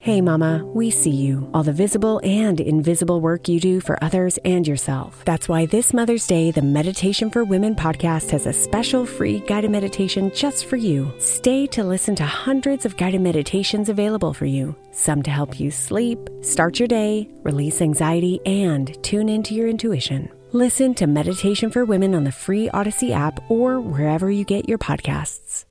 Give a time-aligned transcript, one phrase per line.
[0.00, 4.38] Hey, Mama, we see you, all the visible and invisible work you do for others
[4.44, 5.24] and yourself.
[5.24, 9.72] That's why this Mother's Day, the Meditation for Women podcast has a special free guided
[9.72, 11.12] meditation just for you.
[11.18, 15.68] Stay to listen to hundreds of guided meditations available for you, some to help you
[15.72, 20.30] sleep, start your day, release anxiety, and tune into your intuition.
[20.52, 24.78] Listen to Meditation for Women on the free Odyssey app or wherever you get your
[24.78, 25.64] podcasts.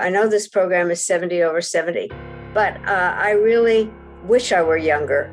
[0.00, 2.10] I know this program is 70 over 70,
[2.54, 3.90] but uh, I really
[4.24, 5.30] wish I were younger.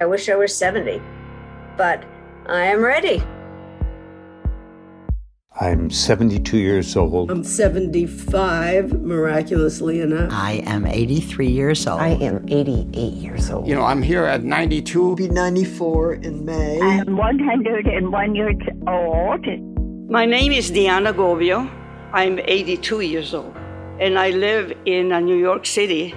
[0.00, 1.02] I wish I were 70,
[1.76, 2.04] but
[2.46, 3.22] I am ready.
[5.60, 7.30] I'm 72 years old.
[7.30, 10.32] I'm 75, miraculously enough.
[10.32, 12.00] I am 83 years old.
[12.00, 13.68] I am 88 years old.
[13.68, 15.10] You know, I'm here at 92.
[15.10, 16.80] I'll be 94 in May.
[16.80, 18.56] I am 101 years
[18.88, 20.10] old.
[20.10, 21.83] My name is Diana Govio.
[22.14, 23.56] I'm 82 years old,
[23.98, 26.14] and I live in uh, New York City.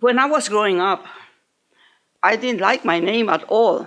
[0.00, 1.04] When I was growing up,
[2.22, 3.86] I didn't like my name at all.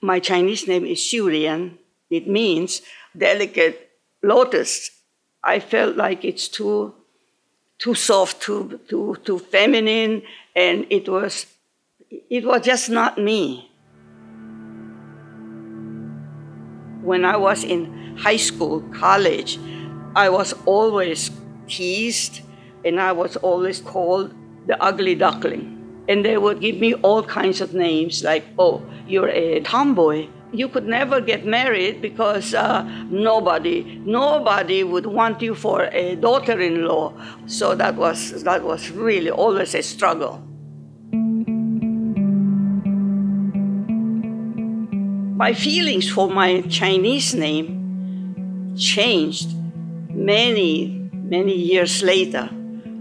[0.00, 1.76] My Chinese name is Xiu Lian.
[2.08, 2.80] It means
[3.14, 3.90] delicate
[4.22, 4.90] lotus.
[5.42, 6.94] I felt like it's too,
[7.76, 10.22] too soft, too, too, too feminine,
[10.56, 11.44] and it was,
[12.08, 13.70] it was just not me.
[17.04, 19.58] When I was in high school, college,
[20.16, 21.30] I was always
[21.68, 22.40] teased
[22.82, 24.32] and I was always called
[24.66, 25.70] the ugly duckling.
[26.08, 30.28] And they would give me all kinds of names like, oh, you're a tomboy.
[30.52, 37.12] You could never get married because uh, nobody, nobody would want you for a daughter-in-law.
[37.44, 40.42] So that was, that was really always a struggle.
[45.34, 49.52] My feelings for my Chinese name changed
[50.10, 52.46] many, many years later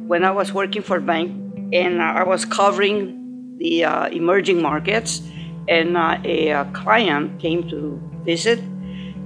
[0.08, 1.32] when I was working for a bank
[1.72, 5.22] and I was covering the uh, emerging markets
[5.68, 8.58] and uh, a, a, client came to visit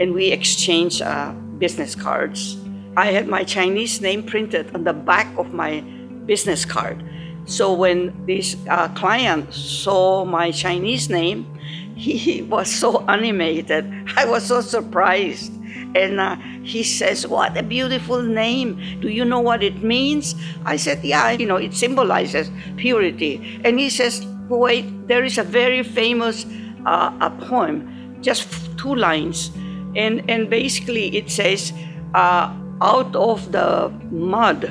[0.02, 2.58] and we exchanged uh, business cards.
[2.98, 5.80] I had my Chinese name printed on the back of my
[6.26, 7.02] business card.
[7.46, 11.48] So when this uh, client saw my Chinese name,
[11.98, 13.92] he was so animated.
[14.16, 15.52] I was so surprised.
[15.96, 19.00] And uh, he says, What a beautiful name.
[19.00, 20.36] Do you know what it means?
[20.66, 23.60] I said, Yeah, you know, it symbolizes purity.
[23.64, 26.46] And he says, Wait, there is a very famous
[26.86, 29.52] uh, a poem, just two lines.
[29.96, 31.74] And, and basically it says,
[32.14, 34.70] uh, Out of the mud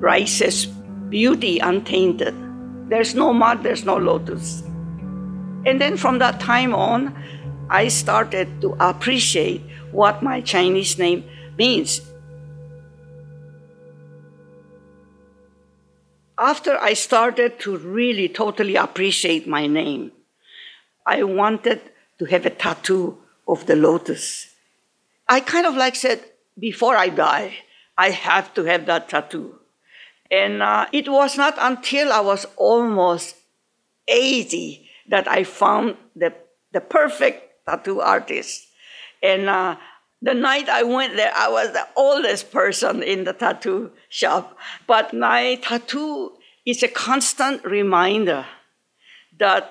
[0.00, 0.66] rises
[1.10, 2.34] beauty untainted.
[2.88, 4.62] There's no mud, there's no lotus.
[5.66, 7.14] And then from that time on,
[7.68, 9.62] I started to appreciate
[9.92, 11.24] what my Chinese name
[11.58, 12.00] means.
[16.38, 20.12] After I started to really totally appreciate my name,
[21.06, 21.82] I wanted
[22.18, 24.54] to have a tattoo of the lotus.
[25.28, 26.24] I kind of like said,
[26.58, 27.54] before I die,
[27.96, 29.58] I have to have that tattoo.
[30.30, 33.36] And uh, it was not until I was almost
[34.08, 36.32] 80 that I found the,
[36.72, 38.66] the perfect tattoo artist.
[39.22, 39.76] And uh,
[40.22, 44.56] the night I went there, I was the oldest person in the tattoo shop.
[44.86, 46.32] But my tattoo
[46.64, 48.46] is a constant reminder
[49.38, 49.64] that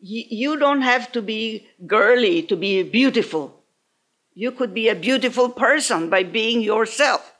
[0.00, 3.62] y- you don't have to be girly to be beautiful.
[4.34, 7.32] You could be a beautiful person by being yourself.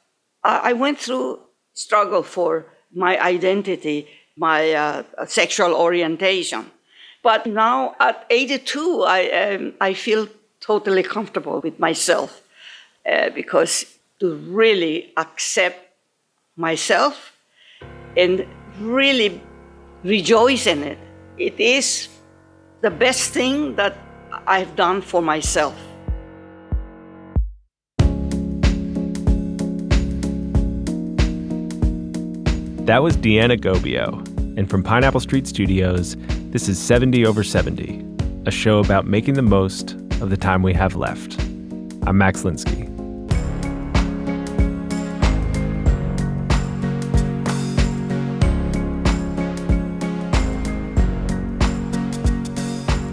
[0.42, 1.40] I went through
[1.74, 4.06] struggle for my identity,
[4.36, 6.70] my uh, sexual orientation.
[7.26, 10.28] But now at 82, I, um, I feel
[10.60, 12.40] totally comfortable with myself
[13.04, 13.84] uh, because
[14.20, 15.90] to really accept
[16.54, 17.32] myself
[18.16, 18.46] and
[18.78, 19.42] really
[20.04, 20.98] rejoice in it,
[21.36, 22.06] it is
[22.82, 23.98] the best thing that
[24.46, 25.74] I've done for myself.
[32.86, 34.24] That was Deanna Gobio.
[34.56, 36.16] And from Pineapple Street Studios,
[36.56, 38.02] this is 70 over 70,
[38.46, 39.92] a show about making the most
[40.22, 41.38] of the time we have left.
[42.06, 42.88] I'm Max Linsky.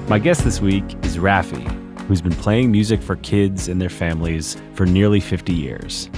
[0.07, 1.67] My guest this week is Raffi,
[2.07, 6.09] who's been playing music for kids and their families for nearly 50 years.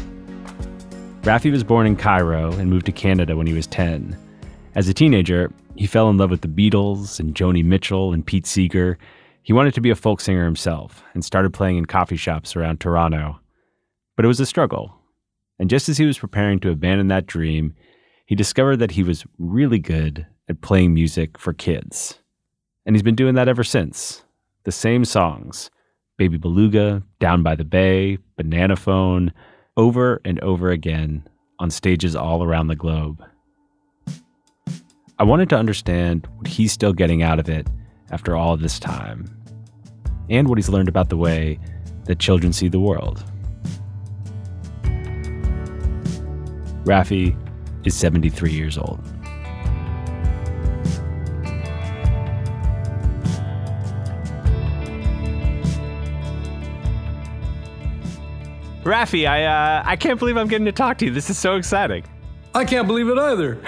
[1.23, 4.15] Raffi was born in Cairo and moved to Canada when he was 10.
[4.75, 8.47] As a teenager, he fell in love with the Beatles and Joni Mitchell and Pete
[8.47, 8.97] Seeger.
[9.43, 12.79] He wanted to be a folk singer himself and started playing in coffee shops around
[12.79, 13.39] Toronto.
[14.15, 14.95] But it was a struggle.
[15.59, 17.75] And just as he was preparing to abandon that dream,
[18.25, 22.19] he discovered that he was really good at playing music for kids.
[22.85, 24.23] And he's been doing that ever since.
[24.63, 25.69] The same songs
[26.17, 29.33] Baby Beluga, Down by the Bay, Banana Phone,
[29.75, 31.27] over and over again
[31.59, 33.21] on stages all around the globe.
[35.17, 37.67] I wanted to understand what he's still getting out of it
[38.11, 39.33] after all this time,
[40.29, 41.57] and what he's learned about the way
[42.03, 43.23] that children see the world.
[46.83, 47.35] Raffi
[47.85, 48.99] is 73 years old.
[58.83, 61.11] Raffi, I uh, I can't believe I'm getting to talk to you.
[61.11, 62.03] This is so exciting.
[62.53, 63.61] I can't believe it either.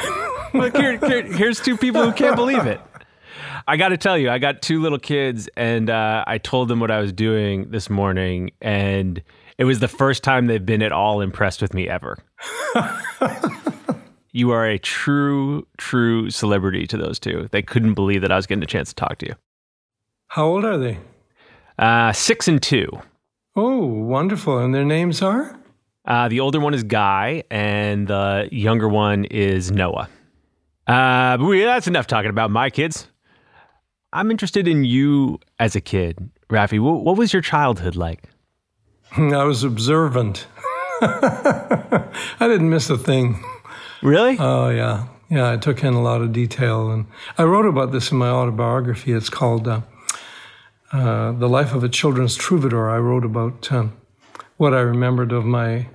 [0.53, 2.81] Look, here, here, here's two people who can't believe it.
[3.67, 6.79] I got to tell you, I got two little kids, and uh, I told them
[6.79, 9.21] what I was doing this morning, and
[9.57, 12.17] it was the first time they've been at all impressed with me ever.
[14.31, 17.49] you are a true, true celebrity to those two.
[17.51, 19.35] They couldn't believe that I was getting a chance to talk to you.
[20.27, 20.99] How old are they?
[21.77, 22.89] Uh, six and two.
[23.55, 24.59] Oh, wonderful.
[24.59, 25.59] And their names are?
[26.05, 30.07] Uh, the older one is Guy, and the younger one is Noah.
[30.87, 33.07] Uh, we, that's enough talking about my kids.
[34.13, 36.79] I'm interested in you as a kid, Raffi.
[36.79, 38.23] What, what was your childhood like?
[39.17, 40.47] I was observant.
[41.01, 43.43] I didn't miss a thing.
[44.01, 44.37] Really?
[44.39, 45.07] Oh, yeah.
[45.29, 46.89] Yeah, I took in a lot of detail.
[46.89, 47.05] And
[47.37, 49.11] I wrote about this in my autobiography.
[49.11, 49.81] It's called uh,
[50.93, 52.89] uh, The Life of a Children's Troubadour.
[52.89, 53.97] I wrote about um,
[54.55, 55.87] what I remembered of my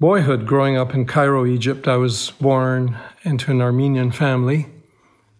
[0.00, 1.86] boyhood growing up in Cairo, Egypt.
[1.86, 4.66] I was born into an Armenian family.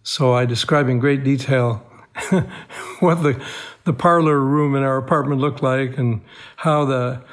[0.03, 1.77] So I describe in great detail
[2.99, 3.43] what the,
[3.85, 6.21] the parlor room in our apartment looked like and
[6.57, 7.23] how the,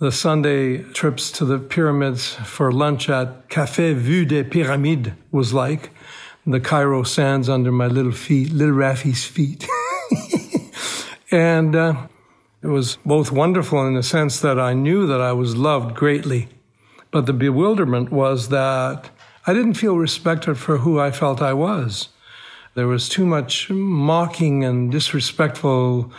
[0.00, 5.90] the Sunday trips to the pyramids for lunch at Café Vue des Pyramides was like.
[6.44, 9.68] The Cairo sands under my little feet, little Raffi's feet.
[11.30, 12.08] and uh,
[12.60, 16.48] it was both wonderful in the sense that I knew that I was loved greatly.
[17.12, 19.10] But the bewilderment was that
[19.46, 22.08] I didn't feel respected for who I felt I was.
[22.74, 26.10] There was too much mocking and disrespectful,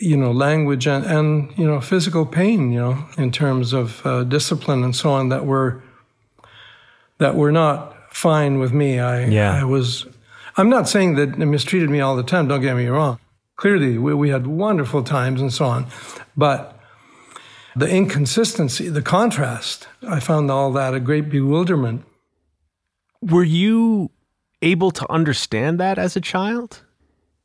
[0.00, 4.24] you know, language and, and you know, physical pain, you know, in terms of uh,
[4.24, 5.82] discipline and so on that were
[7.18, 8.98] that were not fine with me.
[8.98, 9.54] I yeah.
[9.54, 10.06] I was
[10.58, 13.18] I'm not saying that they mistreated me all the time, don't get me wrong.
[13.56, 15.86] Clearly we, we had wonderful times and so on.
[16.36, 16.73] But
[17.76, 22.04] the inconsistency, the contrast, I found all that a great bewilderment.
[23.20, 24.10] Were you
[24.62, 26.82] able to understand that as a child?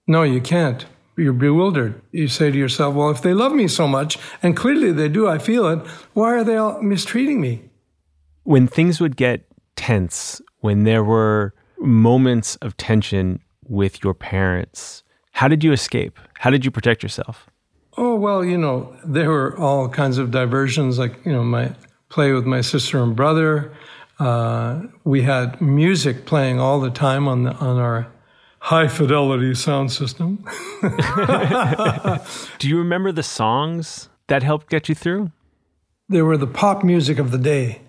[0.08, 0.86] No, you can't.
[1.18, 2.02] You're bewildered.
[2.12, 5.28] You say to yourself, well, if they love me so much, and clearly they do,
[5.28, 5.80] I feel it,
[6.14, 7.64] why are they all mistreating me?
[8.44, 9.46] When things would get
[9.76, 16.20] tense, when there were moments of tension with your parents, how did you escape?
[16.40, 17.50] How did you protect yourself?
[18.02, 21.76] Oh, well, you know, there were all kinds of diversions, like, you know, my
[22.08, 23.74] play with my sister and brother.
[24.20, 28.08] Uh, we had music playing all the time on the, on our
[28.60, 30.46] high fidelity sound system.
[32.60, 35.34] Do you remember the songs that helped get you through?
[36.08, 37.82] They were the pop music of the day,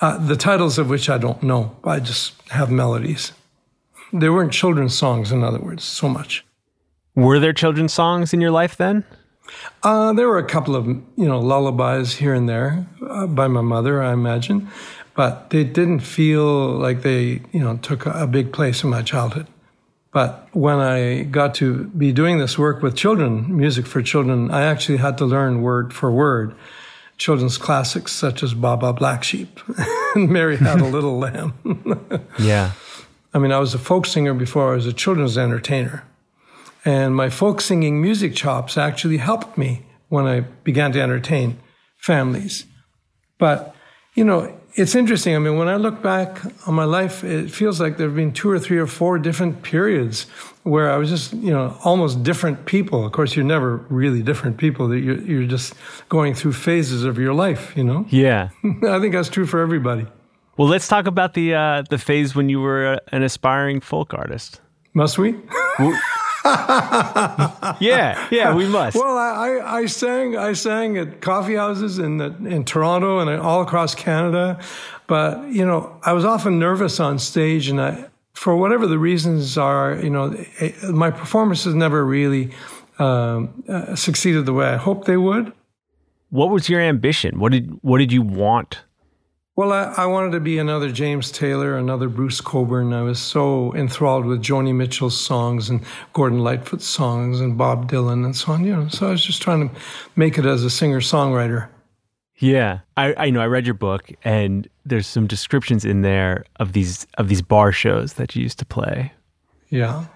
[0.00, 1.76] uh, the titles of which I don't know.
[1.84, 3.32] I just have melodies.
[4.10, 6.46] They weren't children's songs, in other words, so much.
[7.14, 9.04] Were there children's songs in your life then?
[9.82, 13.60] Uh, there were a couple of you know lullabies here and there uh, by my
[13.60, 14.68] mother, I imagine,
[15.14, 19.46] but they didn't feel like they you know took a big place in my childhood.
[20.12, 24.62] But when I got to be doing this work with children, music for children, I
[24.62, 26.54] actually had to learn word for word
[27.20, 29.60] children's classics such as Baa Black Sheep
[30.14, 31.54] and Mary Had a Little Lamb.
[32.40, 32.72] yeah.
[33.32, 36.02] I mean, I was a folk singer before I was a children's entertainer.
[36.84, 41.58] And my folk singing music chops actually helped me when I began to entertain
[41.98, 42.64] families.
[43.38, 43.74] But
[44.14, 45.34] you know, it's interesting.
[45.34, 48.32] I mean, when I look back on my life, it feels like there have been
[48.32, 50.26] two or three or four different periods
[50.62, 53.04] where I was just, you know, almost different people.
[53.04, 54.94] Of course, you're never really different people.
[54.94, 55.74] You're, you're just
[56.08, 58.06] going through phases of your life, you know?
[58.20, 58.50] Yeah.
[58.86, 60.06] I think that's true for everybody.
[60.56, 64.60] Well, let's talk about the uh, the phase when you were an aspiring folk artist.
[64.92, 65.34] Must we?
[66.44, 68.96] yeah, yeah, we must.
[68.96, 73.60] Well, I, I, sang I sang at coffee houses in the, in Toronto and all
[73.60, 74.58] across Canada,
[75.06, 79.58] but you know I was often nervous on stage, and I, for whatever the reasons
[79.58, 82.52] are, you know, eh, my performances never really
[82.98, 85.52] um, uh, succeeded the way I hoped they would.
[86.30, 87.38] What was your ambition?
[87.38, 88.80] What did what did you want
[89.60, 92.94] well, I, I, wanted to be another James Taylor, another Bruce Cockburn.
[92.94, 98.24] I was so enthralled with Joni Mitchell's songs and Gordon Lightfoot's songs and Bob Dylan
[98.24, 98.64] and so on.
[98.64, 99.74] You know, so I was just trying to
[100.16, 101.68] make it as a singer songwriter.
[102.38, 103.42] Yeah, I, I know.
[103.42, 107.70] I read your book, and there's some descriptions in there of these of these bar
[107.70, 109.12] shows that you used to play.
[109.68, 110.06] Yeah,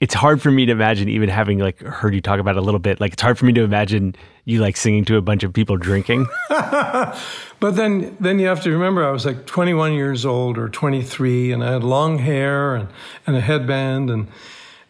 [0.00, 2.62] it's hard for me to imagine even having like heard you talk about it a
[2.62, 3.00] little bit.
[3.00, 4.14] Like it's hard for me to imagine
[4.44, 6.26] you like singing to a bunch of people drinking.
[6.48, 7.16] but
[7.60, 11.64] then then you have to remember I was like 21 years old or 23 and
[11.64, 12.88] I had long hair and,
[13.26, 14.28] and a headband and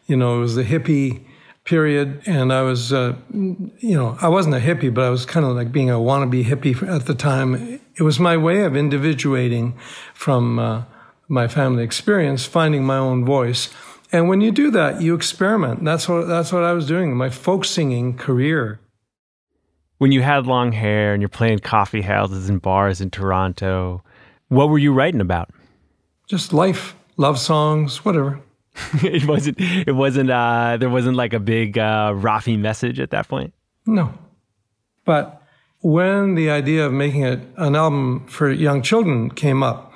[0.07, 1.25] you know it was the hippie
[1.65, 5.47] period and I was uh, you know I wasn't a hippie but I was kind
[5.47, 7.81] of like being a wannabe hippie at the time.
[7.97, 9.75] It was my way of individuating
[10.13, 10.85] from uh,
[11.29, 13.71] my family experience, finding my own voice
[14.13, 15.85] and when you do that, you experiment.
[15.85, 18.81] That's what that's what I was doing in my folk singing career.
[19.99, 24.03] When you had long hair and you're playing coffee houses and bars in Toronto,
[24.49, 25.51] what were you writing about?
[26.29, 28.41] Just life, love songs, whatever.
[29.03, 29.57] it wasn't.
[29.61, 30.31] It wasn't.
[30.31, 33.53] Uh, there wasn't like a big uh, Raffi message at that point.
[33.87, 34.15] No,
[35.05, 35.43] but
[35.81, 39.93] when the idea of making it an album for young children came up,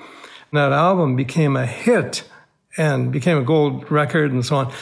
[0.53, 2.25] that album became a hit
[2.77, 4.73] and became a gold record and so on,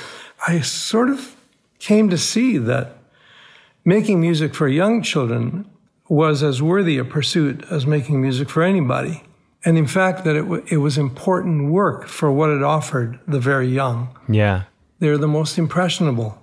[0.47, 1.37] I sort of
[1.79, 2.97] came to see that
[3.85, 5.69] making music for young children
[6.09, 9.23] was as worthy a pursuit as making music for anybody.
[9.65, 13.39] And in fact, that it, w- it was important work for what it offered the
[13.39, 14.17] very young.
[14.29, 14.65] Yeah.
[14.99, 16.39] They're the most impressionable.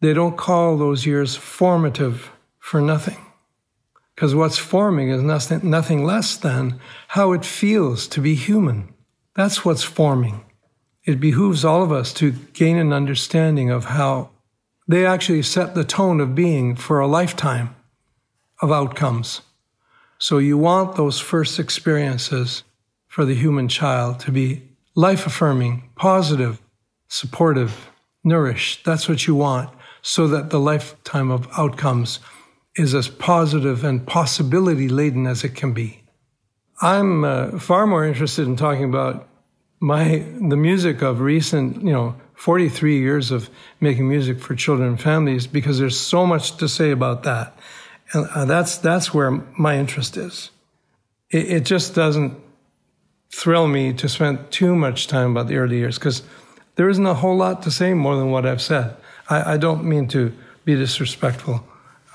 [0.00, 3.18] They don't call those years formative for nothing.
[4.14, 8.92] Because what's forming is nothing, nothing less than how it feels to be human.
[9.34, 10.44] That's what's forming
[11.08, 14.28] it behooves all of us to gain an understanding of how
[14.86, 17.74] they actually set the tone of being for a lifetime
[18.60, 19.40] of outcomes.
[20.18, 22.62] So you want those first experiences
[23.06, 26.60] for the human child to be life affirming, positive,
[27.08, 27.88] supportive,
[28.22, 28.84] nourished.
[28.84, 29.70] That's what you want
[30.02, 32.20] so that the lifetime of outcomes
[32.76, 36.02] is as positive and possibility laden as it can be.
[36.82, 39.27] I'm uh, far more interested in talking about
[39.80, 45.00] my the music of recent, you know, 43 years of making music for children and
[45.00, 47.56] families because there's so much to say about that.
[48.12, 50.50] And uh, that's that's where my interest is.
[51.30, 52.34] It, it, just doesn't
[53.30, 56.22] thrill me to spend too much time about the early years because
[56.76, 58.96] there isn't a whole lot to say more than what I've said.
[59.28, 60.32] I, I don't mean to
[60.64, 61.62] be disrespectful.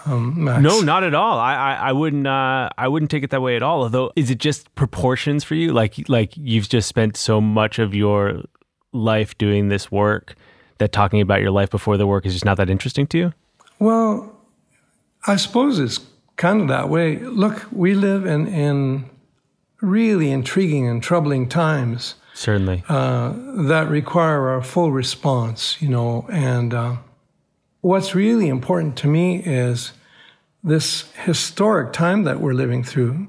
[0.06, 1.38] Um, no, not at all.
[1.38, 3.84] I, I, I wouldn't uh, I wouldn't take it that way at all.
[3.84, 5.72] Although, is it just proportions for you?
[5.72, 8.44] Like like you've just spent so much of your
[8.92, 10.36] life doing this work
[10.78, 13.34] that talking about your life before the work is just not that interesting to you?
[13.80, 14.38] Well,
[15.26, 16.00] I suppose it's
[16.36, 17.20] kind of that way.
[17.20, 19.10] Look, we live in in
[19.82, 22.16] really intriguing and troubling times.
[22.34, 23.34] Certainly, uh,
[23.68, 25.82] that require our full response.
[25.82, 26.74] You know, and.
[26.74, 26.96] Uh,
[27.84, 29.92] what's really important to me is
[30.64, 33.28] this historic time that we're living through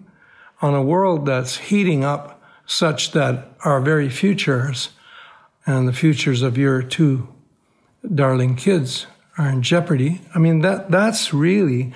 [0.62, 4.90] on a world that's heating up such that our very futures
[5.66, 7.26] and the futures of your two
[8.14, 10.20] darling kids are in jeopardy.
[10.36, 11.92] I mean, that, that's really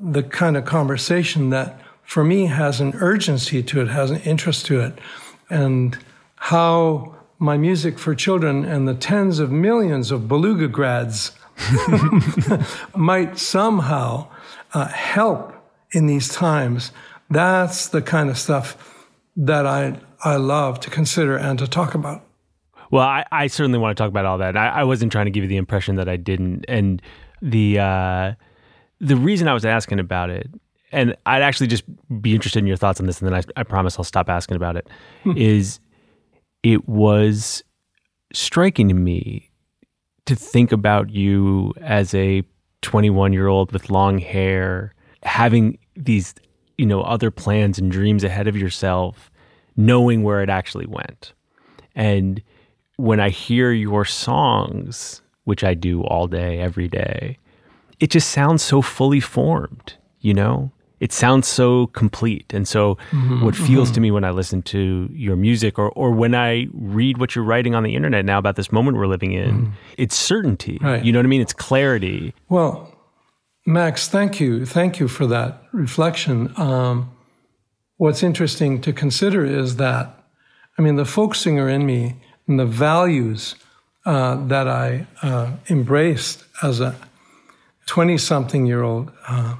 [0.00, 4.64] the kind of conversation that for me has an urgency to it, has an interest
[4.66, 4.98] to it.
[5.50, 5.98] And
[6.36, 11.32] how my music for children and the tens of millions of Beluga grads
[12.96, 14.28] might somehow
[14.74, 15.54] uh, help
[15.92, 16.92] in these times.
[17.30, 22.24] That's the kind of stuff that I I love to consider and to talk about.
[22.90, 24.56] Well, I, I certainly want to talk about all that.
[24.56, 26.64] I, I, wasn't trying to give you the impression that I didn't.
[26.68, 27.02] And
[27.42, 28.32] the uh,
[29.00, 30.48] the reason I was asking about it,
[30.90, 31.84] and I'd actually just
[32.20, 34.56] be interested in your thoughts on this, and then I, I promise I'll stop asking
[34.56, 34.88] about it.
[35.22, 35.32] Hmm.
[36.62, 37.62] it was
[38.32, 39.47] striking to me
[40.28, 42.42] to think about you as a
[42.82, 46.34] 21 year old with long hair having these
[46.78, 49.30] you know, other plans and dreams ahead of yourself,
[49.76, 51.32] knowing where it actually went.
[51.94, 52.40] And
[52.96, 57.38] when I hear your songs, which I do all day, every day,
[57.98, 60.70] it just sounds so fully formed, you know?
[61.00, 62.52] It sounds so complete.
[62.52, 63.94] And so, mm-hmm, what feels mm-hmm.
[63.94, 67.44] to me when I listen to your music or, or when I read what you're
[67.44, 69.72] writing on the internet now about this moment we're living in, mm-hmm.
[69.96, 70.78] it's certainty.
[70.80, 71.04] Right.
[71.04, 71.40] You know what I mean?
[71.40, 72.34] It's clarity.
[72.48, 72.94] Well,
[73.66, 74.64] Max, thank you.
[74.64, 76.52] Thank you for that reflection.
[76.58, 77.10] Um,
[77.98, 80.24] what's interesting to consider is that,
[80.78, 83.56] I mean, the folk singer in me and the values
[84.06, 86.96] uh, that I uh, embraced as a
[87.86, 89.56] 20 something year old, uh,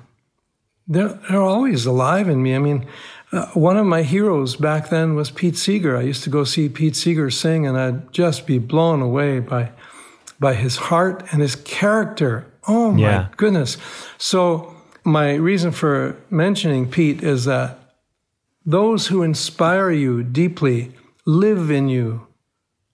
[0.89, 2.55] they're, they're always alive in me.
[2.55, 2.87] I mean,
[3.31, 5.97] uh, one of my heroes back then was Pete Seeger.
[5.97, 9.71] I used to go see Pete Seeger sing, and I'd just be blown away by
[10.41, 12.47] by his heart and his character.
[12.67, 13.29] Oh my yeah.
[13.37, 13.77] goodness!
[14.17, 17.79] So my reason for mentioning Pete is that
[18.65, 20.93] those who inspire you deeply
[21.27, 22.27] live in you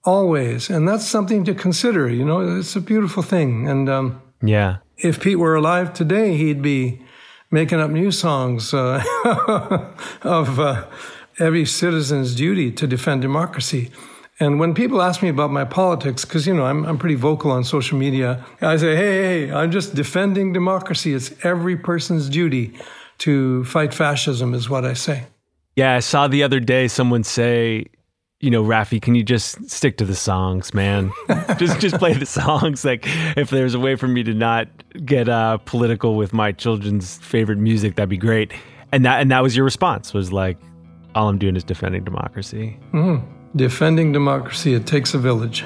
[0.03, 2.09] always, and that's something to consider.
[2.09, 3.69] You know, it's a beautiful thing.
[3.69, 7.04] And um, yeah, if Pete were alive today, he'd be
[7.51, 9.03] making up new songs uh,
[10.21, 10.85] of uh,
[11.39, 13.91] every citizen's duty to defend democracy.
[14.39, 17.51] And when people ask me about my politics, because you know I'm I'm pretty vocal
[17.51, 21.13] on social media, I say, hey, hey, I'm just defending democracy.
[21.13, 22.77] It's every person's duty
[23.19, 25.23] to fight fascism, is what I say.
[25.77, 27.85] Yeah, I saw the other day someone say,
[28.45, 31.11] you know, Raffi, can you just stick to the songs, man?
[31.57, 32.85] just just play the songs.
[32.85, 33.01] Like
[33.35, 34.67] if there's a way for me to not
[35.03, 38.53] get uh, political with my children's favorite music, that'd be great.
[38.91, 40.59] And that and that was your response was like,
[41.15, 42.77] all I'm doing is defending democracy.
[42.93, 43.23] Mm.
[43.55, 45.65] Defending democracy, it takes a village.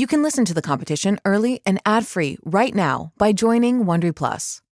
[0.00, 4.62] You can listen to The Competition early and ad-free right now by joining Wondery Plus.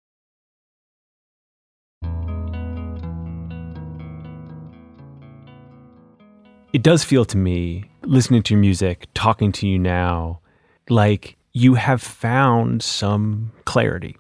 [6.73, 10.41] it does feel to me, listening to your music, talking to you now,
[10.89, 14.17] like you have found some clarity.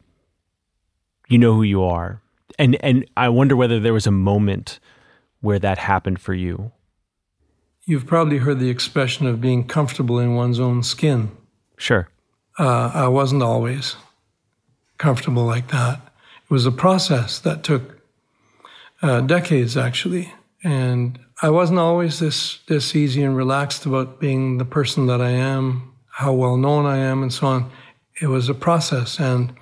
[1.30, 2.20] You know who you are.
[2.58, 4.78] And and I wonder whether there was a moment
[5.40, 6.70] where that happened for you.
[7.88, 11.30] You've probably heard the expression of being comfortable in one's own skin.
[11.78, 12.06] Sure.
[12.58, 13.96] Uh, I wasn't always
[14.98, 15.98] comfortable like that.
[16.44, 18.02] It was a process that took
[19.00, 20.34] uh, decades, actually.
[20.62, 25.30] And I wasn't always this this easy and relaxed about being the person that I
[25.30, 27.70] am, how well known I am, and so on.
[28.20, 29.54] It was a process, and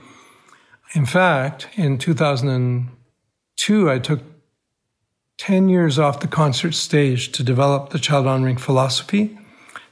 [0.97, 4.21] in fact, in 2002, I took
[5.39, 9.39] 10 years off the concert stage to develop the child honoring philosophy.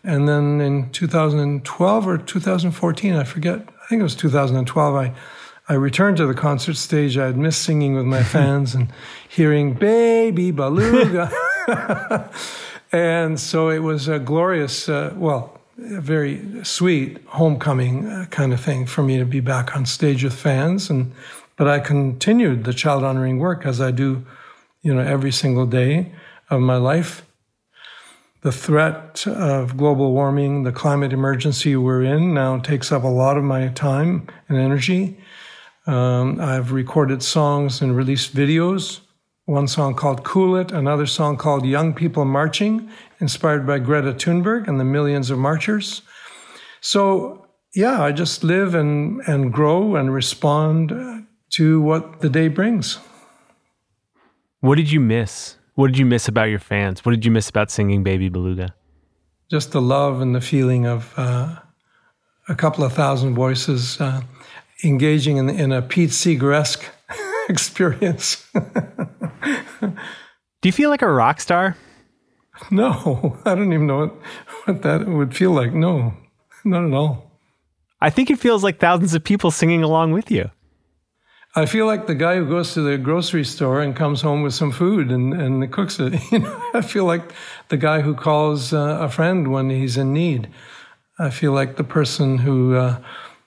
[0.02, 5.14] And then in 2012 or 2014, I forget, I think it was 2012, I
[5.66, 7.16] I returned to the concert stage.
[7.16, 8.92] I had missed singing with my fans and
[9.28, 11.32] hearing Baby Beluga.
[12.92, 18.60] and so it was a glorious, uh, well, a very sweet homecoming uh, kind of
[18.60, 20.90] thing for me to be back on stage with fans.
[20.90, 21.12] And
[21.56, 24.26] but I continued the child honoring work as I do,
[24.84, 26.12] you know, every single day
[26.50, 27.24] of my life.
[28.44, 33.38] the threat of global warming, the climate emergency we're in now takes up a lot
[33.38, 35.18] of my time and energy.
[35.86, 39.00] Um, I've recorded songs and released videos.
[39.46, 44.68] One song called Cool It, another song called Young People Marching, inspired by Greta Thunberg
[44.68, 46.02] and the millions of marchers.
[46.82, 52.98] So, yeah, I just live and, and grow and respond to what the day brings.
[54.64, 55.58] What did you miss?
[55.74, 57.04] What did you miss about your fans?
[57.04, 58.74] What did you miss about singing Baby Beluga?
[59.50, 61.56] Just the love and the feeling of uh,
[62.48, 64.22] a couple of thousand voices uh,
[64.82, 66.82] engaging in, in a Pete Seeger-esque
[67.50, 68.42] experience.
[69.82, 69.92] Do
[70.62, 71.76] you feel like a rock star?
[72.70, 74.14] No, I don't even know what,
[74.64, 75.74] what that would feel like.
[75.74, 76.14] No,
[76.64, 77.38] not at all.
[78.00, 80.50] I think it feels like thousands of people singing along with you.
[81.56, 84.54] I feel like the guy who goes to the grocery store and comes home with
[84.54, 86.20] some food and, and cooks it.
[86.32, 87.32] You know, I feel like
[87.68, 90.48] the guy who calls uh, a friend when he's in need.
[91.16, 93.00] I feel like the person who uh,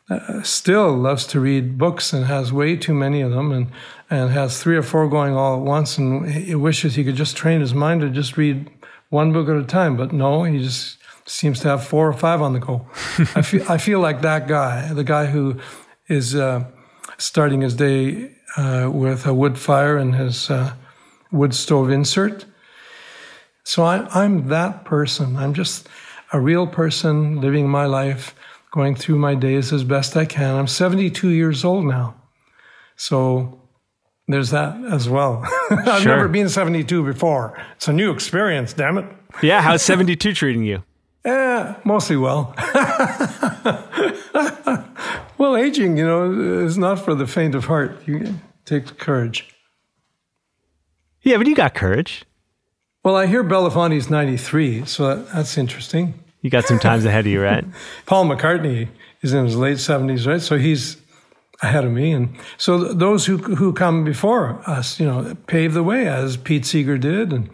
[0.09, 3.67] uh, still loves to read books and has way too many of them and,
[4.09, 7.35] and has three or four going all at once and he wishes he could just
[7.35, 8.69] train his mind to just read
[9.09, 9.97] one book at a time.
[9.97, 12.87] But no, he just seems to have four or five on the go.
[13.35, 15.59] I feel I feel like that guy, the guy who
[16.07, 16.63] is uh,
[17.17, 20.73] starting his day uh, with a wood fire and his uh,
[21.31, 22.45] wood stove insert.
[23.63, 25.35] So I, I'm that person.
[25.37, 25.87] I'm just
[26.33, 28.35] a real person living my life
[28.71, 30.55] going through my days as best I can.
[30.55, 32.15] I'm 72 years old now.
[32.95, 33.61] So
[34.27, 35.43] there's that as well.
[35.69, 36.15] I've Sure.
[36.15, 37.57] never been 72 before.
[37.75, 39.05] It's a new experience, damn it.
[39.41, 40.83] Yeah, how's 72 treating you?
[41.25, 42.53] Eh, mostly well.
[45.37, 48.07] well, aging, you know, is not for the faint of heart.
[48.07, 49.47] You take courage.
[51.21, 52.23] Yeah, but you got courage.
[53.03, 56.13] Well, I hear Belafonte's 93, so that, that's interesting.
[56.41, 57.65] You got some times ahead of you, right?
[58.05, 58.89] Paul McCartney
[59.21, 60.41] is in his late 70s, right?
[60.41, 60.97] So he's
[61.61, 62.11] ahead of me.
[62.11, 66.65] And so those who, who come before us, you know, pave the way as Pete
[66.65, 67.49] Seeger did and,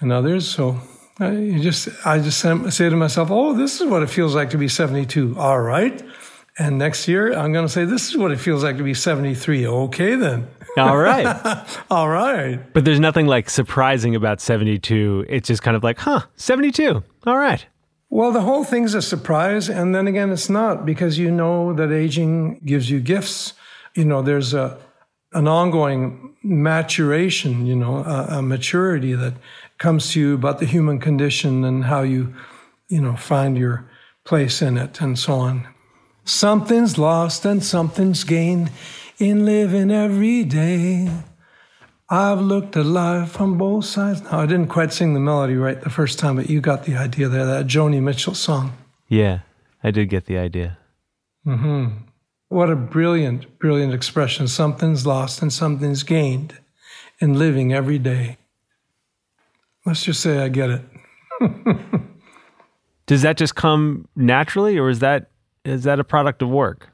[0.00, 0.48] and others.
[0.48, 0.80] So
[1.18, 4.34] I you just, I just say say to myself, oh, this is what it feels
[4.34, 5.36] like to be 72.
[5.38, 6.02] All right.
[6.58, 8.94] And next year, I'm going to say, this is what it feels like to be
[8.94, 9.66] 73.
[9.66, 10.48] Okay, then.
[10.78, 11.26] All right.
[11.90, 12.60] All right.
[12.72, 15.26] But there's nothing like surprising about 72.
[15.28, 17.02] It's just kind of like, huh, 72.
[17.26, 17.64] All right.
[18.08, 19.68] Well, the whole thing's a surprise.
[19.68, 23.52] And then again, it's not because you know that aging gives you gifts.
[23.94, 24.78] You know, there's a,
[25.32, 29.34] an ongoing maturation, you know, a, a maturity that
[29.78, 32.34] comes to you about the human condition and how you,
[32.88, 33.90] you know, find your
[34.24, 35.66] place in it and so on.
[36.26, 38.72] Something's lost and something's gained
[39.18, 41.08] in living every day.
[42.10, 44.22] I've looked at life from both sides.
[44.22, 46.96] Now, I didn't quite sing the melody right the first time, but you got the
[46.96, 48.76] idea there, that Joni Mitchell song.
[49.08, 49.40] Yeah,
[49.84, 50.78] I did get the idea.
[51.44, 51.86] hmm
[52.48, 54.48] What a brilliant, brilliant expression.
[54.48, 56.58] Something's lost and something's gained
[57.20, 58.36] in living every day.
[59.84, 60.82] Let's just say I get it.
[63.06, 65.30] Does that just come naturally or is that
[65.66, 66.88] is that a product of work?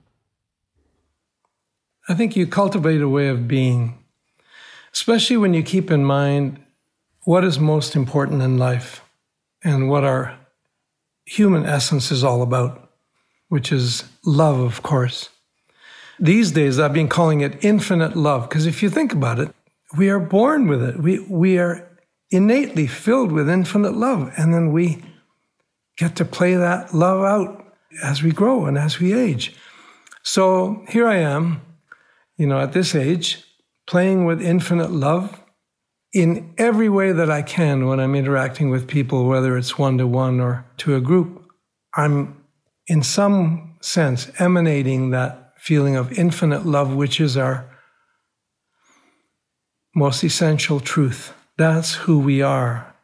[2.09, 3.99] I think you cultivate a way of being,
[4.93, 6.61] especially when you keep in mind
[7.25, 9.03] what is most important in life
[9.63, 10.37] and what our
[11.27, 12.91] human essence is all about,
[13.49, 15.29] which is love, of course.
[16.19, 19.55] These days, I've been calling it infinite love, because if you think about it,
[19.97, 20.99] we are born with it.
[20.99, 21.89] We, we are
[22.31, 25.03] innately filled with infinite love, and then we
[25.97, 27.62] get to play that love out
[28.03, 29.55] as we grow and as we age.
[30.23, 31.61] So here I am,
[32.37, 33.45] you know, at this age,
[33.87, 35.41] playing with infinite love
[36.13, 40.07] in every way that I can when I'm interacting with people, whether it's one to
[40.07, 41.45] one or to a group.
[41.97, 42.43] I'm,
[42.87, 47.69] in some sense, emanating that feeling of infinite love, which is our
[49.95, 51.33] most essential truth.
[51.57, 52.95] That's who we are.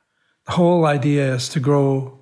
[0.46, 2.18] The whole idea is to grow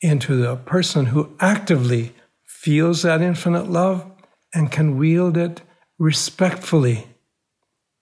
[0.00, 4.04] into the person who actively feels that infinite love
[4.54, 5.62] and can wield it
[5.98, 7.06] respectfully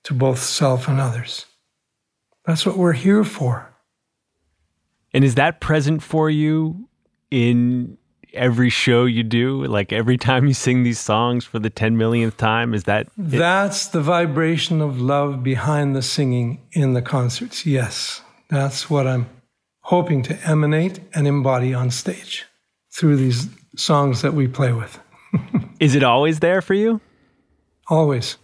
[0.05, 1.47] to both self and others.
[2.45, 3.75] That's what we're here for.
[5.13, 6.89] And is that present for you
[7.31, 7.99] in
[8.33, 9.65] every show you do?
[9.65, 12.75] Like every time you sing these songs for the 10 millionth time?
[12.75, 13.13] Is that it?
[13.17, 17.67] That's the vibration of love behind the singing in the concerts.
[17.67, 19.29] Yes, that's what I'm
[19.89, 22.45] hoping to emanate and embody on stage
[22.91, 25.01] through these songs that we play with.
[25.81, 27.01] Is it always there for you?
[27.89, 28.37] Always.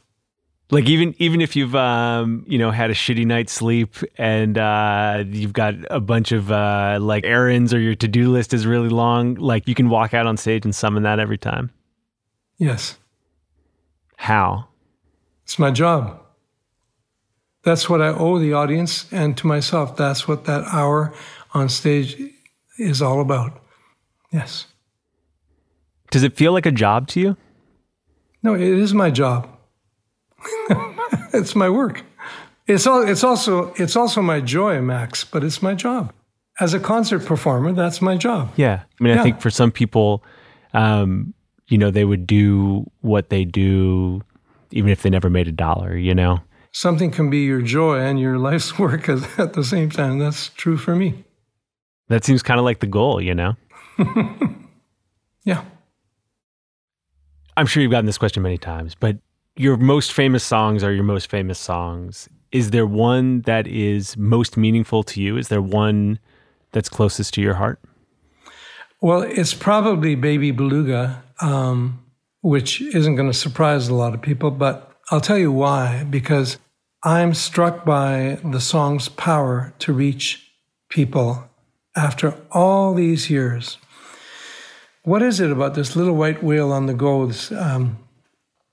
[0.70, 5.24] Like even even if you've um, you know had a shitty night's sleep and uh,
[5.26, 8.88] you've got a bunch of uh, like errands or your to do list is really
[8.88, 11.70] long, like you can walk out on stage and summon that every time.
[12.56, 12.96] Yes.
[14.16, 14.68] How?
[15.42, 16.23] It's my job.
[17.64, 19.96] That's what I owe the audience and to myself.
[19.96, 21.12] That's what that hour
[21.52, 22.20] on stage
[22.78, 23.60] is all about.
[24.32, 24.66] Yes.
[26.10, 27.36] Does it feel like a job to you?
[28.42, 29.48] No, it is my job.
[31.32, 32.02] it's my work.
[32.66, 36.12] It's all, it's also it's also my joy, Max, but it's my job.
[36.60, 38.52] As a concert performer, that's my job.
[38.56, 38.82] Yeah.
[39.00, 39.20] I mean, Yeah.
[39.20, 40.22] I think for some people
[40.74, 41.34] um,
[41.68, 44.22] you know, they would do what they do
[44.70, 46.40] even if they never made a dollar, you know.
[46.74, 50.18] Something can be your joy and your life's work at the same time.
[50.18, 51.24] That's true for me.
[52.08, 53.56] That seems kind of like the goal, you know.
[55.44, 55.64] Yeah.
[57.56, 59.18] I'm sure you've gotten this question many times, but
[59.56, 62.28] your most famous songs are your most famous songs.
[62.50, 65.36] Is there one that is most meaningful to you?
[65.36, 66.18] Is there one
[66.72, 67.78] that's closest to your heart?
[69.00, 72.02] Well, it's probably Baby Beluga, um,
[72.40, 76.04] which isn't going to surprise a lot of people, but I'll tell you why.
[76.04, 76.56] Because
[77.04, 80.50] I'm struck by the song's power to reach
[80.88, 81.44] people
[81.94, 83.76] after all these years.
[85.02, 87.26] What is it about this little white whale on the go?
[87.26, 87.98] This, um,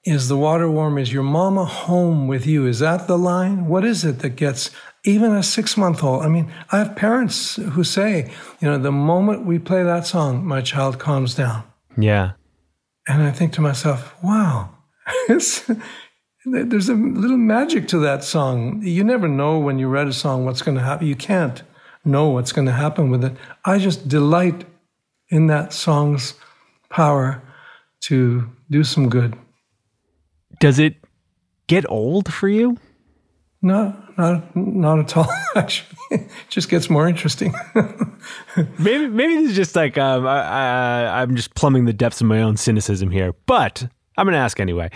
[0.06, 0.98] is the water warm?
[0.98, 2.65] Is your mama home with you?
[2.65, 3.67] Is that the line?
[3.67, 4.72] What is it that gets
[5.04, 6.24] even a six month old?
[6.24, 10.46] I mean, I have parents who say, you know, the moment we play that song,
[10.46, 11.63] my child calms down.
[11.98, 12.32] Yeah.
[13.10, 14.70] And I think to myself, wow,
[15.30, 15.70] it's,
[16.46, 18.82] there's a little magic to that song.
[18.82, 21.08] You never know when you read a song what's going to happen.
[21.08, 21.62] You can't
[22.04, 23.34] know what's going to happen with it.
[23.66, 24.66] I just delight
[25.30, 26.34] in that song's
[26.90, 27.42] power
[28.02, 29.38] to do some good.
[30.60, 30.96] Does it
[31.68, 32.78] get old for you?
[33.62, 35.32] No, not not at all.
[35.56, 37.54] Actually, it just gets more interesting.
[38.80, 42.28] maybe maybe this is just like um, I, I, I'm just plumbing the depths of
[42.28, 44.90] my own cynicism here, but I'm going to ask anyway.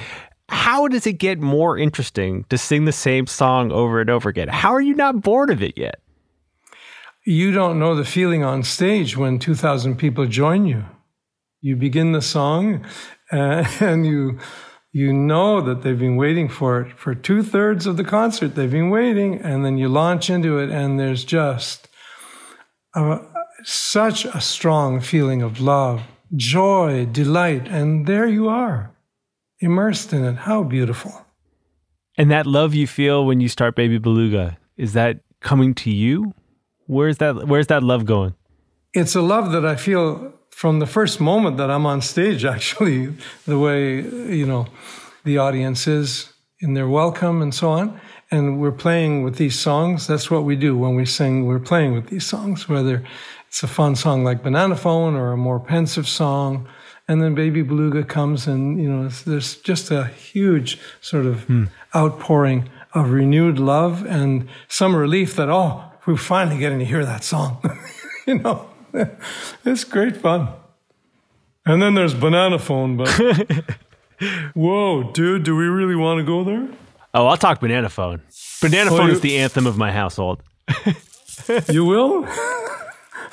[0.50, 4.48] How does it get more interesting to sing the same song over and over again?
[4.48, 6.00] How are you not bored of it yet?
[7.26, 10.86] you don't know the feeling on stage when 2,000 people join you.
[11.60, 12.86] You begin the song,
[13.32, 14.40] uh, and you
[14.92, 18.56] you know that they've been waiting for it for two thirds of the concert.
[18.56, 21.90] They've been waiting, and then you launch into it, and there's just
[22.94, 23.20] a,
[23.64, 26.04] such a strong feeling of love,
[26.34, 28.95] joy, delight, and there you are,
[29.60, 30.36] immersed in it.
[30.36, 31.26] How beautiful!
[32.18, 36.34] And that love you feel when you start Baby Beluga is that coming to you?
[36.88, 37.48] Where's that?
[37.48, 38.36] Where's that love going?
[38.94, 42.46] It's a love that I feel from the first moment that I'm on stage.
[42.56, 43.13] Actually,
[43.46, 44.68] the way you know
[45.24, 48.00] the audience is in their welcome and so on,
[48.32, 50.08] and we're playing with these songs.
[50.08, 51.46] That's what we do when we sing.
[51.46, 53.04] We're playing with these songs, whether
[53.48, 56.68] it's a fun song like Banana Phone or a more pensive song.
[57.08, 61.65] And then Baby Beluga comes, and you know, there's just a huge sort of Hmm.
[61.96, 67.24] outpouring of renewed love and some relief that oh, we're finally getting to hear that
[67.24, 67.58] song.
[68.28, 68.68] you know,
[69.65, 70.48] it's great fun.
[71.65, 73.10] And then there's Banana Phone, but
[74.54, 76.68] whoa, dude, do we really want to go there?
[77.13, 78.22] Oh, I'll talk Banana Phone.
[78.62, 80.41] Banana Oh, Phone you- is the anthem of my household.
[81.72, 82.26] You will?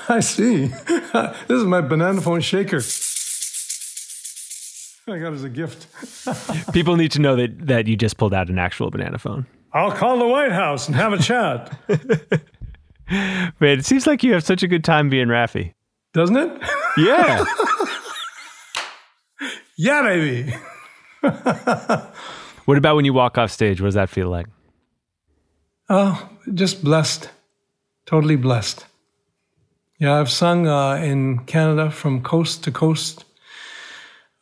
[0.08, 0.66] I see.
[0.66, 2.80] this is my Banana Phone shaker.
[5.08, 5.86] I got as a gift.
[6.72, 9.46] People need to know that that you just pulled out an actual Banana Phone.
[9.72, 11.76] I'll call the White House and have a chat.
[13.10, 15.74] Man, it seems like you have such a good time being Raffi.
[16.12, 16.62] Doesn't it?
[16.98, 17.44] Yeah.
[19.78, 20.54] yeah, baby.
[22.66, 23.80] what about when you walk off stage?
[23.80, 24.46] What does that feel like?
[25.88, 27.30] Oh, just blessed.
[28.06, 28.84] Totally blessed.
[29.98, 33.24] Yeah, I've sung uh, in Canada from coast to coast,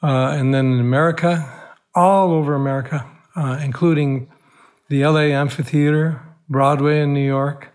[0.03, 4.31] uh, and then in America, all over America, uh, including
[4.89, 7.69] the LA Amphitheater, Broadway in New York.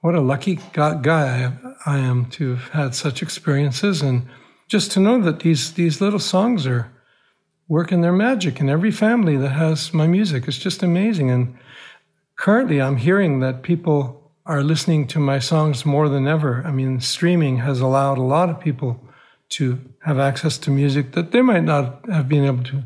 [0.00, 1.52] What a lucky guy
[1.86, 4.26] I am to have had such experiences, and
[4.68, 6.90] just to know that these these little songs are
[7.68, 10.48] working their magic in every family that has my music.
[10.48, 11.30] It's just amazing.
[11.30, 11.56] And
[12.36, 16.62] currently, I'm hearing that people are listening to my songs more than ever.
[16.66, 19.00] I mean, streaming has allowed a lot of people
[19.50, 22.82] to have access to music that they might not have been able to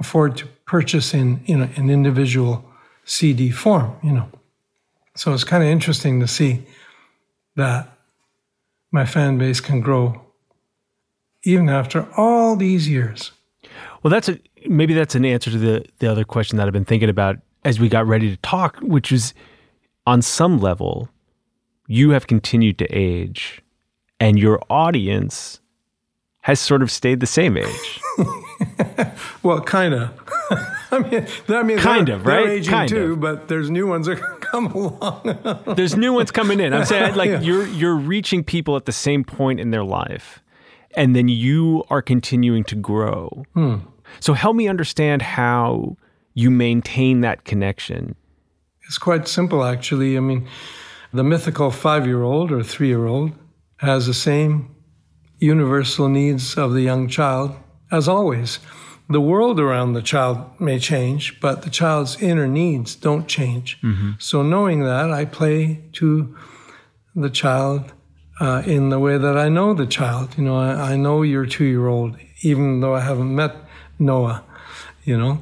[0.00, 2.64] afford to purchase in you know an individual
[3.04, 3.96] CD form.
[4.02, 4.28] You know,
[5.14, 6.64] so it's kind of interesting to see
[7.56, 7.88] that
[8.90, 10.20] my fan base can grow
[11.44, 13.32] even after all these years.
[14.02, 16.84] Well, that's a maybe that's an answer to the the other question that I've been
[16.84, 19.34] thinking about as we got ready to talk, which is
[20.06, 21.08] on some level,
[21.86, 23.62] you have continued to age
[24.20, 25.60] and your audience
[26.48, 28.00] has sort of stayed the same age.
[29.42, 30.10] well, kind of.
[30.90, 32.46] I mean, I mean, kind they're, of, right?
[32.46, 33.20] They're aging kind too, of.
[33.20, 35.74] but there's new ones that come along.
[35.76, 36.72] there's new ones coming in.
[36.72, 37.40] I'm saying, like, Yeah.
[37.42, 40.42] you're you're reaching people at the same point in their life,
[40.96, 43.44] and then you are continuing to grow.
[43.52, 43.76] Hmm.
[44.18, 45.98] So help me understand how
[46.32, 48.14] you maintain that connection.
[48.86, 50.16] It's quite simple, actually.
[50.16, 50.48] I mean,
[51.12, 53.32] the mythical five year old or three year old
[53.76, 54.74] has the same
[55.38, 57.54] universal needs of the young child
[57.90, 58.58] as always.
[59.10, 63.78] The world around the child may change, but the child's inner needs don't change.
[64.18, 66.36] So, knowing that, I play to
[67.14, 67.92] the child
[68.38, 70.36] uh, in the way that I know the child.
[70.36, 73.56] You know, I, I know your two year old, even though I haven't met
[73.98, 74.44] Noah,
[75.04, 75.40] you know.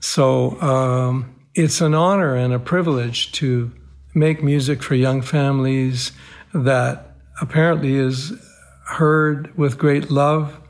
[0.00, 3.70] So, um, it's an honor and a privilege to
[4.12, 6.10] make music for young families
[6.52, 8.32] that apparently is
[8.88, 10.60] heard with great love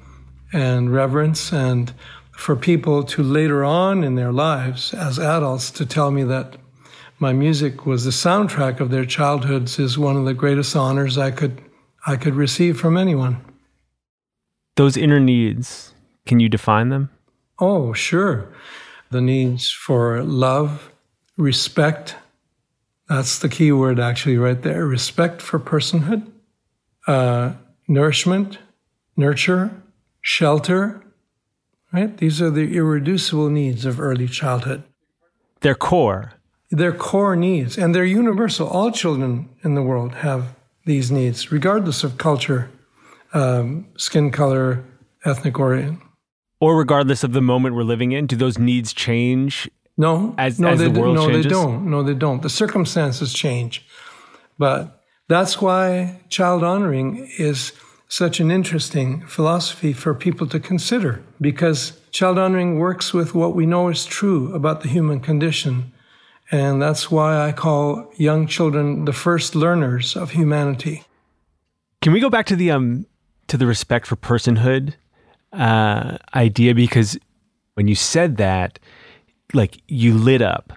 [0.53, 1.93] and reverence and
[2.33, 6.57] for people to later on in their lives as adults to tell me that
[7.19, 11.31] my music was the soundtrack of their childhoods is one of the greatest honors I
[11.31, 11.61] could
[12.07, 13.45] I could receive from anyone.
[14.77, 15.93] Those inner needs,
[16.27, 17.11] can you define them?
[17.59, 18.49] Oh, sure.
[19.11, 20.93] The needs for love,
[21.37, 22.15] respect.
[23.09, 24.87] That's the key word, actually, right there.
[24.87, 26.31] Respect for personhood,
[27.07, 27.55] uh,
[27.89, 28.59] nourishment,
[29.17, 29.71] nurture,
[30.21, 31.03] shelter.
[31.93, 32.15] Right?
[32.17, 34.85] These are the irreducible needs of early childhood.
[35.61, 36.35] Their core.
[36.71, 38.69] They're core needs, and they're universal.
[38.69, 42.71] All children in the world have these needs, regardless of culture,
[43.33, 44.85] um, skin color,
[45.25, 46.01] ethnic origin.
[46.61, 50.69] Or regardless of the moment we're living in, do those needs change No, as, no,
[50.69, 51.45] as they, the world no, changes?
[51.45, 51.91] they don't.
[51.91, 52.43] No, they don't.
[52.43, 53.87] The circumstances change,
[54.59, 54.98] but
[55.29, 57.73] that's why child honoring is
[58.09, 63.67] such an interesting philosophy for people to consider because child honoring works with what we
[63.67, 65.93] know is true about the human condition.
[66.51, 71.05] And that's why I call young children the first learners of humanity.
[72.01, 73.07] Can we go back to the um
[73.49, 74.95] to the respect for personhood
[75.53, 76.75] uh, idea?
[76.75, 77.19] Because
[77.75, 78.79] when you said that,
[79.53, 80.73] like you lit up.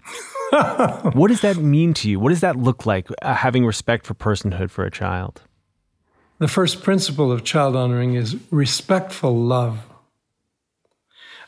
[1.13, 2.19] what does that mean to you?
[2.19, 3.07] What does that look like?
[3.21, 5.41] Uh, having respect for personhood for a child.
[6.39, 9.79] The first principle of child honoring is respectful love.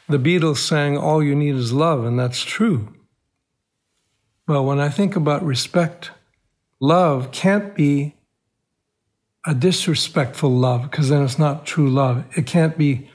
[0.07, 2.93] The Beatles sang, All you need is love, and that's true.
[4.47, 6.11] Well, when I think about respect,
[6.79, 8.15] love can't be
[9.45, 12.23] a disrespectful love because then it's not true love.
[12.37, 13.09] It can't be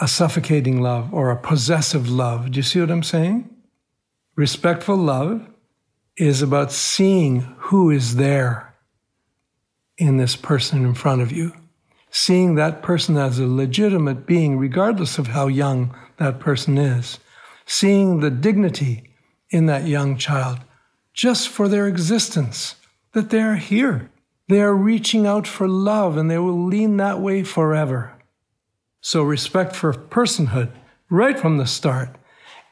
[0.00, 2.52] a suffocating love or a possessive love.
[2.52, 3.50] Do you see what I'm saying?
[4.38, 5.48] Respectful love
[6.16, 8.72] is about seeing who is there
[9.96, 11.54] in this person in front of you,
[12.12, 17.18] seeing that person as a legitimate being, regardless of how young that person is,
[17.66, 19.10] seeing the dignity
[19.50, 20.60] in that young child
[21.12, 22.76] just for their existence,
[23.14, 24.08] that they are here.
[24.46, 28.12] They are reaching out for love and they will lean that way forever.
[29.00, 30.70] So, respect for personhood,
[31.10, 32.17] right from the start,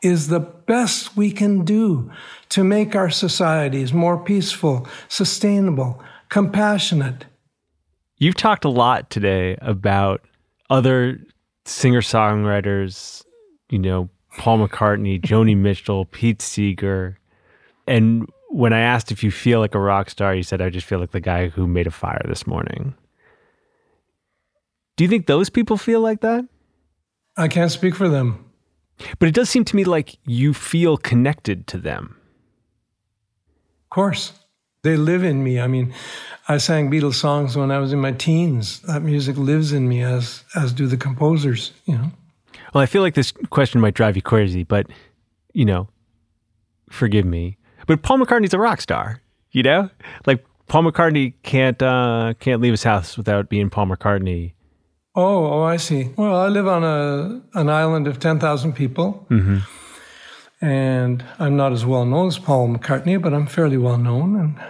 [0.06, 2.10] is the best we can do
[2.50, 7.26] to make our societies more peaceful, sustainable, compassionate.
[8.18, 10.22] You've talked a lot today about
[10.70, 11.18] other
[11.64, 13.24] singer songwriters,
[13.68, 17.18] you know, Paul McCartney, Joni Mitchell, Pete Seeger.
[17.86, 20.86] And when I asked if you feel like a rock star, you said, I just
[20.86, 22.94] feel like the guy who made a fire this morning.
[24.96, 26.46] Do you think those people feel like that?
[27.36, 28.45] I can't speak for them.
[29.18, 32.16] But it does seem to me like you feel connected to them.
[33.84, 34.32] Of course.
[34.82, 35.58] They live in me.
[35.58, 35.92] I mean,
[36.48, 38.80] I sang Beatles songs when I was in my teens.
[38.82, 42.12] That music lives in me as as do the composers, you know.
[42.72, 44.86] Well, I feel like this question might drive you crazy, but
[45.52, 45.88] you know,
[46.88, 47.58] forgive me.
[47.88, 49.90] But Paul McCartney's a rock star, you know?
[50.24, 54.52] Like Paul McCartney can't uh can't leave his house without being Paul McCartney.
[55.16, 56.10] Oh, oh, I see.
[56.16, 59.26] Well, I live on a an island of 10,000 people.
[59.30, 59.58] Mm-hmm.
[60.64, 64.60] And I'm not as well known as Paul McCartney, but I'm fairly well known and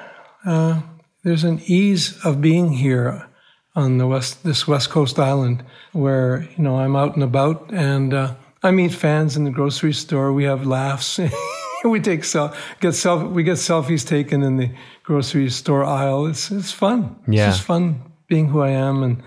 [0.47, 0.81] uh,
[1.25, 3.29] there's an ease of being here
[3.75, 5.63] on the west this west coast island
[5.93, 9.93] where you know I'm out and about and uh, I meet fans in the grocery
[9.93, 10.33] store.
[10.33, 11.21] We have laughs.
[11.85, 14.71] we take sel- get self we get selfies taken in the
[15.03, 16.27] grocery store aisle.
[16.27, 17.17] It's it's fun.
[17.27, 17.49] Yeah.
[17.49, 19.23] It's just fun being who I am and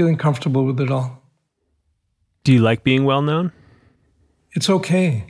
[0.00, 1.22] feeling comfortable with it all.
[2.42, 3.52] Do you like being well known?
[4.52, 5.26] it's okay.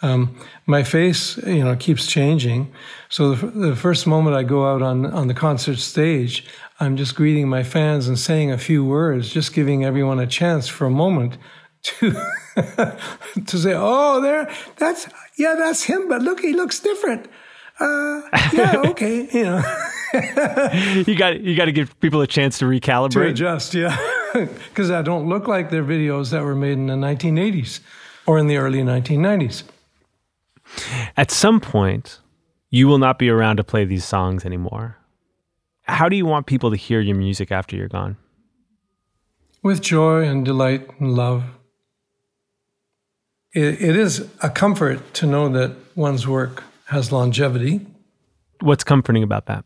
[0.00, 2.72] Um, my face, you know, keeps changing.
[3.10, 6.46] So the, the, first moment I go out on, on the concert stage,
[6.80, 10.66] I'm just greeting my fans and saying a few words, just giving everyone a chance
[10.66, 11.36] for a moment
[11.82, 12.12] to
[13.46, 17.28] to say, "Oh, there, that's yeah, that's him." But look, he looks different.
[17.78, 19.62] Uh, yeah, okay, you know.
[21.06, 23.96] you got you got to give people a chance to recalibrate, to adjust, yeah,
[24.34, 27.80] because I don't look like their videos that were made in the 1980s
[28.26, 29.64] or in the early 1990s.
[31.16, 32.20] At some point,
[32.70, 34.96] you will not be around to play these songs anymore.
[35.82, 38.16] How do you want people to hear your music after you're gone?
[39.62, 41.44] With joy and delight and love
[43.56, 47.86] it, it is a comfort to know that one's work has longevity.
[48.60, 49.64] What's comforting about that?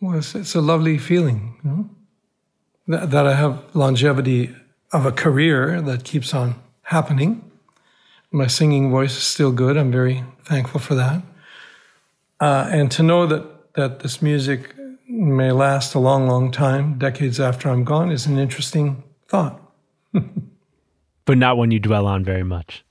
[0.00, 1.90] Well, it's, it's a lovely feeling you know?
[2.88, 4.54] that, that I have longevity
[4.92, 7.50] of a career that keeps on happening.
[8.32, 9.76] My singing voice is still good.
[9.76, 11.22] I'm very thankful for that.
[12.40, 14.74] Uh, and to know that, that this music
[15.06, 19.60] may last a long, long time, decades after I'm gone, is an interesting thought.
[21.24, 22.84] but not one you dwell on very much.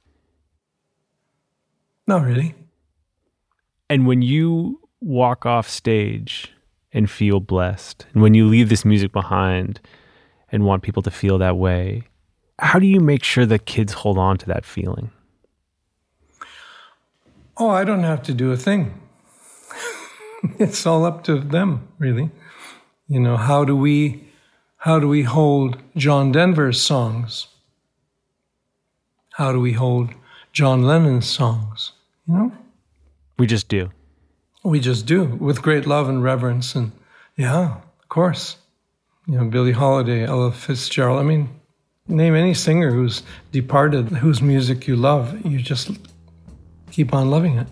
[2.06, 2.56] Not really.
[3.90, 6.52] And when you walk off stage
[6.92, 9.80] and feel blessed, and when you leave this music behind
[10.52, 12.04] and want people to feel that way,
[12.58, 15.12] how do you make sure that kids hold on to that feeling?
[17.58, 19.00] Oh, I don't have to do a thing.
[20.60, 22.32] it's all up to them, really.
[23.08, 24.30] You know, how do we
[24.78, 27.48] how do we hold John Denver's songs?
[29.34, 30.12] How do we hold
[30.54, 31.92] John Lennon's songs?
[32.26, 32.52] You know?
[33.38, 33.92] We just do.
[34.64, 36.76] We just do with great love and reverence.
[36.76, 36.92] And
[37.38, 38.58] yeah, of course.
[39.28, 41.20] You know, Billie Holiday, Ella Fitzgerald.
[41.20, 41.50] I mean,
[42.08, 45.46] name any singer who's departed, whose music you love.
[45.46, 45.92] You just
[46.92, 47.68] keep on loving it.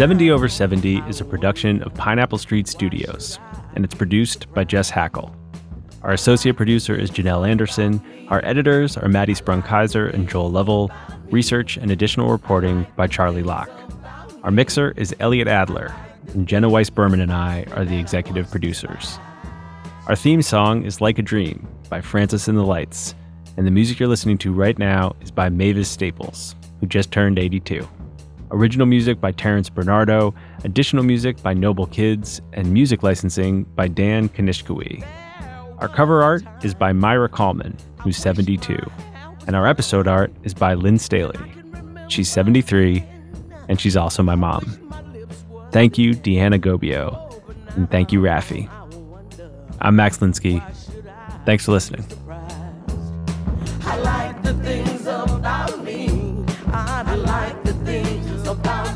[0.00, 3.38] Seventy Over Seventy is a production of Pineapple Street Studios,
[3.74, 5.30] and it's produced by Jess Hackle.
[6.00, 8.02] Our associate producer is Janelle Anderson.
[8.28, 10.90] Our editors are Maddie Sprung Keyser and Joel Lovell.
[11.30, 13.68] Research and additional reporting by Charlie Locke.
[14.42, 15.94] Our mixer is Elliot Adler,
[16.28, 19.18] and Jenna Weiss Berman and I are the executive producers.
[20.06, 23.14] Our theme song is Like a Dream by Francis and the Lights,
[23.58, 27.38] and the music you're listening to right now is by Mavis Staples, who just turned
[27.38, 27.86] 82
[28.50, 30.34] original music by Terrence Bernardo,
[30.64, 35.04] additional music by Noble Kids, and music licensing by Dan Kanishkawi.
[35.78, 38.78] Our cover art is by Myra Coleman, who's 72,
[39.46, 41.40] and our episode art is by Lynn Staley.
[42.08, 43.04] She's 73,
[43.68, 44.64] and she's also my mom.
[45.72, 48.68] Thank you, Deanna Gobio, and thank you, Raffi.
[49.80, 50.60] I'm Max Linsky.
[51.46, 52.04] Thanks for listening.
[58.50, 58.89] about